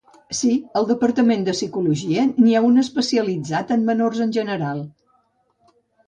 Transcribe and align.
Sí, 0.35 0.51
al 0.79 0.85
departament 0.91 1.43
de 1.49 1.53
psicologia 1.57 2.23
n'hi 2.45 2.55
ha 2.59 2.61
un 2.69 2.83
especialitzat 2.83 3.73
en 3.75 3.83
menors 3.91 4.23
en 4.27 4.33
general. 4.39 4.81